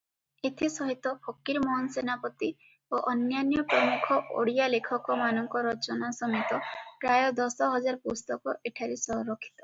ଏଥିସହିତ 0.47 1.09
ଫକୀରମୋହନ 1.25 1.89
ସେନାପତି 1.95 2.47
ଓ 2.51 3.01
ଅନ୍ୟାନ୍ୟ 3.11 3.59
ପ୍ରମୁଖ 3.73 4.17
ଓଡ଼ିଆ 4.43 4.69
ଲେଖକମାନଙ୍କ 4.75 5.61
ରଚନା 5.67 6.09
ସମେତ 6.21 6.59
ପ୍ରାୟ 7.05 7.29
ଦଶ 7.41 7.69
ହଜାର 7.75 8.01
ପୁସ୍ତକ 8.09 8.57
ଏଠାରେ 8.71 8.99
ସଂରକ୍ଷିତ। 9.03 9.45